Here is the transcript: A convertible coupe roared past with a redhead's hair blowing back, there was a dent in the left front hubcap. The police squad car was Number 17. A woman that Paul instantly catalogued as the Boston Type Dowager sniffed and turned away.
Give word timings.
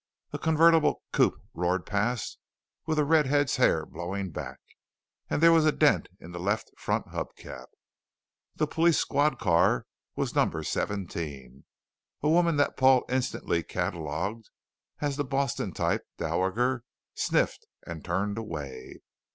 A 0.33 0.39
convertible 0.39 1.03
coupe 1.11 1.39
roared 1.53 1.85
past 1.85 2.39
with 2.87 2.97
a 2.97 3.05
redhead's 3.05 3.57
hair 3.57 3.85
blowing 3.85 4.31
back, 4.31 4.59
there 5.29 5.51
was 5.51 5.63
a 5.63 5.71
dent 5.71 6.09
in 6.19 6.31
the 6.31 6.39
left 6.39 6.71
front 6.75 7.09
hubcap. 7.09 7.67
The 8.55 8.65
police 8.65 8.97
squad 8.97 9.37
car 9.37 9.85
was 10.15 10.33
Number 10.33 10.63
17. 10.63 11.65
A 12.23 12.27
woman 12.29 12.57
that 12.57 12.77
Paul 12.77 13.05
instantly 13.09 13.61
catalogued 13.61 14.49
as 15.01 15.17
the 15.17 15.23
Boston 15.23 15.71
Type 15.71 16.01
Dowager 16.17 16.83
sniffed 17.13 17.67
and 17.85 18.03
turned 18.03 18.39
away. 18.39 19.01